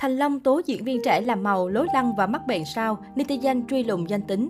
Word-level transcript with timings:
Thành 0.00 0.16
Long 0.16 0.40
tố 0.40 0.60
diễn 0.66 0.84
viên 0.84 1.02
trẻ 1.04 1.20
làm 1.20 1.42
màu, 1.42 1.68
lối 1.68 1.86
lăng 1.94 2.14
và 2.16 2.26
mắc 2.26 2.46
bệnh 2.46 2.64
sao, 2.64 2.98
netizen 3.16 3.62
truy 3.66 3.84
lùng 3.84 4.10
danh 4.10 4.22
tính. 4.22 4.48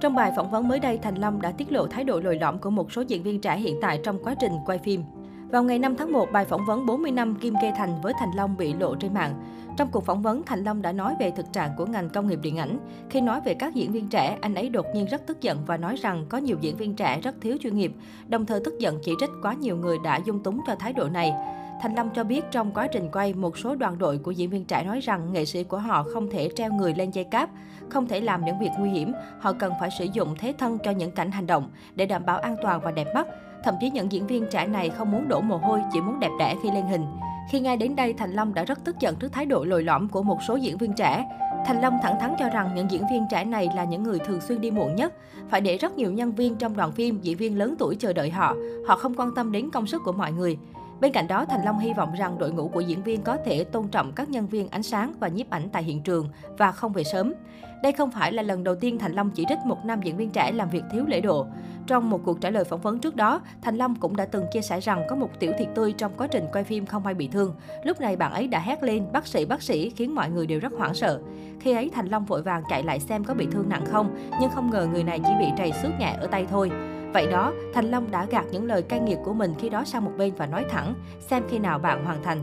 Trong 0.00 0.14
bài 0.14 0.32
phỏng 0.36 0.50
vấn 0.50 0.68
mới 0.68 0.80
đây, 0.80 0.98
Thành 0.98 1.14
Long 1.14 1.42
đã 1.42 1.50
tiết 1.50 1.72
lộ 1.72 1.86
thái 1.86 2.04
độ 2.04 2.20
lồi 2.20 2.36
lõm 2.36 2.58
của 2.58 2.70
một 2.70 2.92
số 2.92 3.02
diễn 3.02 3.22
viên 3.22 3.40
trẻ 3.40 3.56
hiện 3.56 3.78
tại 3.82 4.00
trong 4.04 4.24
quá 4.24 4.34
trình 4.40 4.52
quay 4.66 4.78
phim. 4.78 5.02
Vào 5.50 5.62
ngày 5.62 5.78
5 5.78 5.96
tháng 5.96 6.12
1, 6.12 6.32
bài 6.32 6.44
phỏng 6.44 6.66
vấn 6.66 6.86
40 6.86 7.10
năm 7.10 7.34
Kim 7.34 7.54
Kê 7.62 7.72
Thành 7.76 8.00
với 8.00 8.12
Thành 8.18 8.30
Long 8.36 8.56
bị 8.56 8.72
lộ 8.72 8.94
trên 8.94 9.14
mạng. 9.14 9.34
Trong 9.76 9.88
cuộc 9.92 10.04
phỏng 10.04 10.22
vấn, 10.22 10.42
Thành 10.42 10.64
Long 10.64 10.82
đã 10.82 10.92
nói 10.92 11.14
về 11.20 11.30
thực 11.30 11.52
trạng 11.52 11.70
của 11.76 11.86
ngành 11.86 12.10
công 12.10 12.28
nghiệp 12.28 12.38
điện 12.42 12.56
ảnh. 12.56 12.78
Khi 13.10 13.20
nói 13.20 13.40
về 13.44 13.54
các 13.54 13.74
diễn 13.74 13.92
viên 13.92 14.08
trẻ, 14.08 14.38
anh 14.40 14.54
ấy 14.54 14.68
đột 14.68 14.86
nhiên 14.94 15.06
rất 15.10 15.26
tức 15.26 15.40
giận 15.40 15.58
và 15.66 15.76
nói 15.76 15.96
rằng 15.96 16.26
có 16.28 16.38
nhiều 16.38 16.56
diễn 16.60 16.76
viên 16.76 16.94
trẻ 16.94 17.20
rất 17.20 17.34
thiếu 17.40 17.56
chuyên 17.60 17.76
nghiệp, 17.76 17.92
đồng 18.28 18.46
thời 18.46 18.60
tức 18.64 18.78
giận 18.78 18.98
chỉ 19.02 19.12
trích 19.20 19.30
quá 19.42 19.54
nhiều 19.54 19.76
người 19.76 19.98
đã 20.04 20.16
dung 20.16 20.42
túng 20.42 20.60
cho 20.66 20.74
thái 20.74 20.92
độ 20.92 21.08
này. 21.08 21.32
Thành 21.80 21.94
Long 21.94 22.10
cho 22.14 22.24
biết 22.24 22.44
trong 22.50 22.72
quá 22.74 22.86
trình 22.86 23.10
quay, 23.12 23.34
một 23.34 23.58
số 23.58 23.74
đoàn 23.74 23.98
đội 23.98 24.18
của 24.18 24.30
diễn 24.30 24.50
viên 24.50 24.64
trẻ 24.64 24.84
nói 24.84 25.00
rằng 25.00 25.32
nghệ 25.32 25.44
sĩ 25.44 25.64
của 25.64 25.78
họ 25.78 26.02
không 26.02 26.30
thể 26.30 26.48
treo 26.56 26.72
người 26.72 26.94
lên 26.94 27.10
dây 27.10 27.24
cáp, 27.24 27.50
không 27.88 28.08
thể 28.08 28.20
làm 28.20 28.44
những 28.44 28.58
việc 28.58 28.70
nguy 28.78 28.90
hiểm, 28.90 29.12
họ 29.40 29.52
cần 29.52 29.72
phải 29.80 29.90
sử 29.98 30.06
dụng 30.12 30.34
thế 30.38 30.54
thân 30.58 30.78
cho 30.84 30.90
những 30.90 31.10
cảnh 31.10 31.30
hành 31.30 31.46
động 31.46 31.70
để 31.94 32.06
đảm 32.06 32.26
bảo 32.26 32.38
an 32.38 32.56
toàn 32.62 32.80
và 32.80 32.90
đẹp 32.90 33.06
mắt. 33.14 33.26
Thậm 33.64 33.74
chí 33.80 33.90
những 33.90 34.12
diễn 34.12 34.26
viên 34.26 34.44
trẻ 34.50 34.66
này 34.66 34.90
không 34.90 35.12
muốn 35.12 35.28
đổ 35.28 35.40
mồ 35.40 35.56
hôi, 35.56 35.80
chỉ 35.92 36.00
muốn 36.00 36.20
đẹp 36.20 36.30
đẽ 36.38 36.54
khi 36.62 36.70
lên 36.70 36.86
hình. 36.86 37.04
Khi 37.50 37.60
nghe 37.60 37.76
đến 37.76 37.96
đây, 37.96 38.12
Thành 38.12 38.32
Long 38.32 38.54
đã 38.54 38.64
rất 38.64 38.84
tức 38.84 38.96
giận 39.00 39.16
trước 39.16 39.32
thái 39.32 39.46
độ 39.46 39.64
lồi 39.64 39.82
lõm 39.82 40.08
của 40.08 40.22
một 40.22 40.42
số 40.48 40.56
diễn 40.56 40.78
viên 40.78 40.92
trẻ. 40.92 41.24
Thành 41.66 41.80
Long 41.80 41.98
thẳng 42.02 42.20
thắn 42.20 42.34
cho 42.38 42.48
rằng 42.48 42.70
những 42.74 42.90
diễn 42.90 43.02
viên 43.10 43.26
trẻ 43.30 43.44
này 43.44 43.68
là 43.76 43.84
những 43.84 44.02
người 44.02 44.18
thường 44.18 44.40
xuyên 44.40 44.60
đi 44.60 44.70
muộn 44.70 44.96
nhất. 44.96 45.14
Phải 45.48 45.60
để 45.60 45.76
rất 45.76 45.96
nhiều 45.96 46.12
nhân 46.12 46.32
viên 46.32 46.56
trong 46.56 46.76
đoàn 46.76 46.92
phim, 46.92 47.20
diễn 47.20 47.36
viên 47.36 47.58
lớn 47.58 47.74
tuổi 47.78 47.96
chờ 47.96 48.12
đợi 48.12 48.30
họ. 48.30 48.54
Họ 48.86 48.96
không 48.96 49.14
quan 49.14 49.34
tâm 49.34 49.52
đến 49.52 49.70
công 49.70 49.86
sức 49.86 50.02
của 50.04 50.12
mọi 50.12 50.32
người. 50.32 50.58
Bên 51.00 51.12
cạnh 51.12 51.28
đó, 51.28 51.44
Thành 51.44 51.64
Long 51.64 51.78
hy 51.78 51.92
vọng 51.92 52.14
rằng 52.14 52.38
đội 52.38 52.52
ngũ 52.52 52.68
của 52.68 52.80
diễn 52.80 53.02
viên 53.02 53.22
có 53.22 53.36
thể 53.44 53.64
tôn 53.64 53.88
trọng 53.88 54.12
các 54.12 54.28
nhân 54.28 54.46
viên 54.46 54.68
ánh 54.68 54.82
sáng 54.82 55.12
và 55.20 55.28
nhiếp 55.28 55.50
ảnh 55.50 55.68
tại 55.72 55.82
hiện 55.82 56.02
trường 56.02 56.28
và 56.58 56.72
không 56.72 56.92
về 56.92 57.04
sớm. 57.04 57.34
Đây 57.82 57.92
không 57.92 58.10
phải 58.10 58.32
là 58.32 58.42
lần 58.42 58.64
đầu 58.64 58.74
tiên 58.74 58.98
Thành 58.98 59.12
Long 59.12 59.30
chỉ 59.30 59.44
trích 59.48 59.58
một 59.64 59.78
nam 59.84 60.00
diễn 60.02 60.16
viên 60.16 60.30
trẻ 60.30 60.52
làm 60.52 60.70
việc 60.70 60.82
thiếu 60.92 61.04
lễ 61.06 61.20
độ. 61.20 61.46
Trong 61.86 62.10
một 62.10 62.20
cuộc 62.24 62.40
trả 62.40 62.50
lời 62.50 62.64
phỏng 62.64 62.80
vấn 62.80 62.98
trước 62.98 63.16
đó, 63.16 63.40
Thành 63.62 63.76
Long 63.76 63.94
cũng 63.94 64.16
đã 64.16 64.24
từng 64.24 64.44
chia 64.52 64.60
sẻ 64.60 64.80
rằng 64.80 65.06
có 65.08 65.16
một 65.16 65.30
tiểu 65.40 65.52
thiệt 65.58 65.68
tươi 65.74 65.92
trong 65.92 66.12
quá 66.16 66.26
trình 66.26 66.44
quay 66.52 66.64
phim 66.64 66.86
không 66.86 67.02
may 67.02 67.14
bị 67.14 67.28
thương. 67.28 67.54
Lúc 67.84 68.00
này 68.00 68.16
bạn 68.16 68.32
ấy 68.32 68.46
đã 68.46 68.60
hét 68.60 68.82
lên 68.82 69.12
bác 69.12 69.26
sĩ 69.26 69.44
bác 69.44 69.62
sĩ 69.62 69.90
khiến 69.90 70.14
mọi 70.14 70.30
người 70.30 70.46
đều 70.46 70.60
rất 70.60 70.72
hoảng 70.78 70.94
sợ. 70.94 71.20
Khi 71.60 71.72
ấy 71.72 71.90
Thành 71.94 72.06
Long 72.06 72.24
vội 72.24 72.42
vàng 72.42 72.62
chạy 72.70 72.82
lại 72.82 73.00
xem 73.00 73.24
có 73.24 73.34
bị 73.34 73.46
thương 73.52 73.68
nặng 73.68 73.84
không, 73.86 74.16
nhưng 74.40 74.50
không 74.50 74.70
ngờ 74.70 74.88
người 74.92 75.04
này 75.04 75.20
chỉ 75.24 75.32
bị 75.38 75.46
trầy 75.56 75.72
xước 75.82 75.90
nhẹ 75.98 76.16
ở 76.20 76.26
tay 76.26 76.46
thôi. 76.50 76.70
Vậy 77.12 77.26
đó, 77.26 77.52
Thành 77.74 77.90
Long 77.90 78.10
đã 78.10 78.26
gạt 78.30 78.44
những 78.52 78.66
lời 78.66 78.82
cay 78.82 79.00
nghiệt 79.00 79.18
của 79.24 79.32
mình 79.32 79.54
khi 79.58 79.68
đó 79.68 79.84
sang 79.84 80.04
một 80.04 80.12
bên 80.18 80.34
và 80.36 80.46
nói 80.46 80.64
thẳng, 80.70 80.94
xem 81.20 81.42
khi 81.50 81.58
nào 81.58 81.78
bạn 81.78 82.04
hoàn 82.04 82.22
thành. 82.22 82.42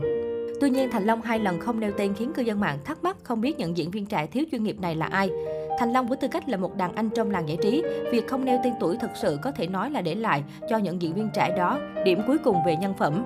Tuy 0.60 0.70
nhiên, 0.70 0.90
Thành 0.92 1.04
Long 1.04 1.22
hai 1.22 1.38
lần 1.38 1.60
không 1.60 1.80
nêu 1.80 1.92
tên 1.98 2.14
khiến 2.14 2.32
cư 2.32 2.42
dân 2.42 2.60
mạng 2.60 2.78
thắc 2.84 3.02
mắc 3.02 3.16
không 3.22 3.40
biết 3.40 3.58
những 3.58 3.76
diễn 3.76 3.90
viên 3.90 4.06
trẻ 4.06 4.26
thiếu 4.26 4.44
chuyên 4.52 4.64
nghiệp 4.64 4.80
này 4.80 4.94
là 4.94 5.06
ai. 5.06 5.30
Thành 5.78 5.92
Long 5.92 6.08
với 6.08 6.16
tư 6.16 6.28
cách 6.28 6.48
là 6.48 6.56
một 6.56 6.76
đàn 6.76 6.94
anh 6.94 7.10
trong 7.10 7.30
làng 7.30 7.48
giải 7.48 7.58
trí, 7.62 7.82
việc 8.10 8.28
không 8.28 8.44
nêu 8.44 8.58
tên 8.64 8.72
tuổi 8.80 8.96
thực 8.96 9.10
sự 9.14 9.38
có 9.42 9.50
thể 9.52 9.66
nói 9.66 9.90
là 9.90 10.00
để 10.00 10.14
lại 10.14 10.42
cho 10.70 10.76
những 10.76 11.02
diễn 11.02 11.14
viên 11.14 11.28
trẻ 11.34 11.54
đó 11.56 11.78
điểm 12.04 12.20
cuối 12.26 12.38
cùng 12.38 12.56
về 12.66 12.76
nhân 12.76 12.94
phẩm. 12.98 13.24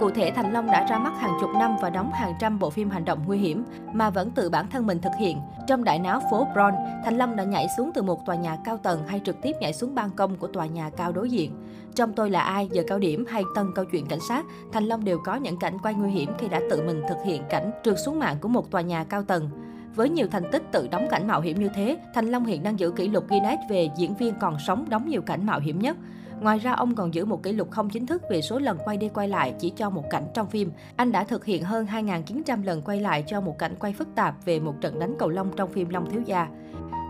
Cụ 0.00 0.10
thể, 0.10 0.32
Thành 0.36 0.52
Long 0.52 0.66
đã 0.66 0.86
ra 0.90 0.98
mắt 0.98 1.12
hàng 1.20 1.32
chục 1.40 1.50
năm 1.58 1.76
và 1.80 1.90
đóng 1.90 2.12
hàng 2.12 2.32
trăm 2.40 2.58
bộ 2.58 2.70
phim 2.70 2.90
hành 2.90 3.04
động 3.04 3.18
nguy 3.26 3.38
hiểm 3.38 3.64
mà 3.92 4.10
vẫn 4.10 4.30
tự 4.30 4.50
bản 4.50 4.66
thân 4.70 4.86
mình 4.86 4.98
thực 5.00 5.12
hiện. 5.18 5.38
Trong 5.68 5.84
đại 5.84 5.98
náo 5.98 6.20
phố 6.30 6.46
Bron, 6.52 6.74
Thành 7.04 7.16
Long 7.16 7.36
đã 7.36 7.44
nhảy 7.44 7.66
xuống 7.76 7.90
từ 7.94 8.02
một 8.02 8.26
tòa 8.26 8.36
nhà 8.36 8.56
cao 8.64 8.76
tầng 8.76 9.06
hay 9.06 9.20
trực 9.24 9.42
tiếp 9.42 9.52
nhảy 9.60 9.72
xuống 9.72 9.94
ban 9.94 10.10
công 10.10 10.36
của 10.36 10.46
tòa 10.46 10.66
nhà 10.66 10.90
cao 10.90 11.12
đối 11.12 11.30
diện. 11.30 11.52
Trong 11.94 12.12
Tôi 12.12 12.30
là 12.30 12.40
ai, 12.40 12.68
giờ 12.72 12.82
cao 12.86 12.98
điểm 12.98 13.24
hay 13.28 13.42
Tân 13.54 13.66
câu 13.74 13.84
chuyện 13.84 14.06
cảnh 14.06 14.18
sát, 14.28 14.46
Thành 14.72 14.84
Long 14.84 15.04
đều 15.04 15.18
có 15.18 15.34
những 15.34 15.58
cảnh 15.58 15.78
quay 15.82 15.94
nguy 15.94 16.10
hiểm 16.10 16.32
khi 16.38 16.48
đã 16.48 16.60
tự 16.70 16.82
mình 16.82 17.02
thực 17.08 17.18
hiện 17.24 17.42
cảnh 17.50 17.70
trượt 17.84 17.96
xuống 18.04 18.18
mạng 18.18 18.36
của 18.40 18.48
một 18.48 18.70
tòa 18.70 18.80
nhà 18.80 19.04
cao 19.04 19.22
tầng. 19.22 19.50
Với 19.94 20.08
nhiều 20.08 20.26
thành 20.30 20.50
tích 20.52 20.62
tự 20.72 20.88
đóng 20.90 21.06
cảnh 21.10 21.26
mạo 21.26 21.40
hiểm 21.40 21.60
như 21.60 21.68
thế, 21.74 21.98
Thành 22.14 22.26
Long 22.30 22.44
hiện 22.44 22.62
đang 22.62 22.78
giữ 22.78 22.90
kỷ 22.90 23.08
lục 23.08 23.28
Guinness 23.28 23.62
về 23.70 23.90
diễn 23.96 24.14
viên 24.14 24.34
còn 24.40 24.56
sống 24.66 24.84
đóng 24.88 25.08
nhiều 25.08 25.22
cảnh 25.22 25.46
mạo 25.46 25.60
hiểm 25.60 25.78
nhất. 25.78 25.96
Ngoài 26.42 26.58
ra, 26.58 26.72
ông 26.72 26.94
còn 26.94 27.14
giữ 27.14 27.24
một 27.24 27.42
kỷ 27.42 27.52
lục 27.52 27.70
không 27.70 27.90
chính 27.90 28.06
thức 28.06 28.22
về 28.30 28.40
số 28.40 28.58
lần 28.58 28.78
quay 28.84 28.96
đi 28.96 29.08
quay 29.08 29.28
lại 29.28 29.54
chỉ 29.58 29.70
cho 29.70 29.90
một 29.90 30.04
cảnh 30.10 30.24
trong 30.34 30.50
phim. 30.50 30.72
Anh 30.96 31.12
đã 31.12 31.24
thực 31.24 31.44
hiện 31.44 31.64
hơn 31.64 31.86
2.900 31.86 32.64
lần 32.64 32.82
quay 32.82 33.00
lại 33.00 33.24
cho 33.26 33.40
một 33.40 33.58
cảnh 33.58 33.74
quay 33.78 33.92
phức 33.92 34.08
tạp 34.14 34.44
về 34.44 34.60
một 34.60 34.74
trận 34.80 34.98
đánh 34.98 35.14
cầu 35.18 35.28
lông 35.28 35.56
trong 35.56 35.72
phim 35.72 35.88
Long 35.88 36.10
Thiếu 36.10 36.20
Gia. 36.26 36.48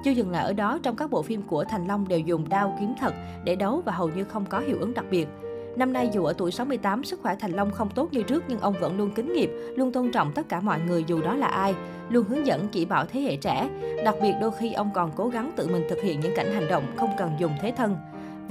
Chưa 0.05 0.11
dừng 0.11 0.31
lại 0.31 0.45
ở 0.45 0.53
đó, 0.53 0.79
trong 0.83 0.97
các 0.97 1.11
bộ 1.11 1.23
phim 1.23 1.43
của 1.43 1.65
Thành 1.65 1.87
Long 1.87 2.09
đều 2.09 2.19
dùng 2.19 2.49
đao 2.49 2.77
kiếm 2.81 2.95
thật 3.01 3.15
để 3.45 3.57
đấu 3.57 3.83
và 3.85 3.93
hầu 3.93 4.09
như 4.09 4.25
không 4.25 4.47
có 4.47 4.61
hiệu 4.61 4.77
ứng 4.81 4.95
đặc 4.95 5.05
biệt. 5.11 5.29
Năm 5.77 5.93
nay 5.93 6.11
dù 6.13 6.25
ở 6.25 6.33
tuổi 6.39 6.53
68, 6.53 7.05
sức 7.05 7.21
khỏe 7.23 7.37
Thành 7.41 7.53
Long 7.53 7.71
không 7.71 7.91
tốt 7.91 8.09
như 8.13 8.23
trước 8.23 8.45
nhưng 8.49 8.61
ông 8.61 8.75
vẫn 8.81 8.99
luôn 8.99 9.11
kính 9.15 9.33
nghiệp, 9.33 9.51
luôn 9.77 9.93
tôn 9.93 10.13
trọng 10.13 10.33
tất 10.33 10.49
cả 10.49 10.61
mọi 10.61 10.81
người 10.81 11.05
dù 11.07 11.23
đó 11.23 11.35
là 11.35 11.47
ai, 11.47 11.75
luôn 12.09 12.25
hướng 12.29 12.47
dẫn 12.47 12.69
chỉ 12.73 12.85
bảo 12.85 13.05
thế 13.07 13.21
hệ 13.21 13.37
trẻ. 13.37 13.69
Đặc 14.05 14.15
biệt 14.23 14.33
đôi 14.41 14.51
khi 14.59 14.73
ông 14.73 14.91
còn 14.95 15.11
cố 15.17 15.29
gắng 15.29 15.53
tự 15.57 15.69
mình 15.69 15.83
thực 15.91 15.99
hiện 16.03 16.21
những 16.21 16.37
cảnh 16.37 16.53
hành 16.55 16.69
động 16.69 16.85
không 16.97 17.11
cần 17.19 17.31
dùng 17.39 17.53
thế 17.63 17.73
thân. 17.77 17.97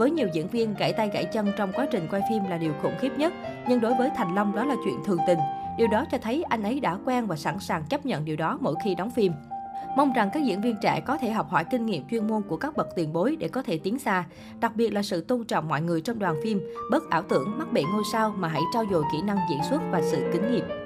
Với 0.01 0.12
nhiều 0.12 0.28
diễn 0.34 0.47
viên, 0.47 0.73
gãy 0.73 0.94
tay 0.94 1.09
gãy 1.13 1.25
chân 1.25 1.51
trong 1.57 1.72
quá 1.73 1.88
trình 1.91 2.07
quay 2.12 2.22
phim 2.29 2.44
là 2.44 2.57
điều 2.57 2.73
khủng 2.81 2.95
khiếp 3.00 3.12
nhất, 3.17 3.34
nhưng 3.67 3.81
đối 3.81 3.94
với 3.94 4.09
Thành 4.16 4.35
Long 4.35 4.56
đó 4.56 4.66
là 4.66 4.75
chuyện 4.85 4.95
thường 5.06 5.17
tình. 5.28 5.39
Điều 5.78 5.88
đó 5.88 6.06
cho 6.12 6.17
thấy 6.17 6.44
anh 6.44 6.63
ấy 6.63 6.79
đã 6.79 6.97
quen 7.06 7.28
và 7.28 7.35
sẵn 7.35 7.59
sàng 7.59 7.84
chấp 7.89 8.06
nhận 8.06 8.25
điều 8.25 8.35
đó 8.35 8.57
mỗi 8.61 8.75
khi 8.84 8.95
đóng 8.95 9.09
phim. 9.11 9.31
Mong 9.97 10.13
rằng 10.13 10.29
các 10.34 10.44
diễn 10.44 10.61
viên 10.61 10.75
trẻ 10.81 11.01
có 11.06 11.17
thể 11.17 11.31
học 11.31 11.50
hỏi 11.50 11.66
kinh 11.72 11.85
nghiệm 11.85 12.07
chuyên 12.07 12.28
môn 12.28 12.41
của 12.41 12.57
các 12.57 12.78
bậc 12.78 12.88
tiền 12.95 13.13
bối 13.13 13.35
để 13.40 13.47
có 13.47 13.63
thể 13.63 13.79
tiến 13.84 14.00
xa, 14.00 14.23
đặc 14.59 14.75
biệt 14.75 14.94
là 14.94 15.01
sự 15.03 15.22
tôn 15.22 15.44
trọng 15.44 15.67
mọi 15.67 15.81
người 15.81 16.01
trong 16.01 16.19
đoàn 16.19 16.35
phim, 16.44 16.61
bớt 16.91 17.09
ảo 17.09 17.22
tưởng 17.22 17.57
mắc 17.57 17.73
bệ 17.73 17.84
ngôi 17.94 18.03
sao 18.11 18.34
mà 18.38 18.47
hãy 18.47 18.61
trau 18.73 18.84
dồi 18.91 19.03
kỹ 19.11 19.22
năng 19.22 19.38
diễn 19.50 19.59
xuất 19.69 19.81
và 19.91 20.01
sự 20.01 20.29
kinh 20.34 20.51
nghiệm. 20.51 20.81